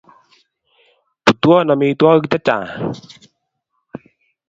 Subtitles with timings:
[1.23, 2.69] Putwon amitwakik che chang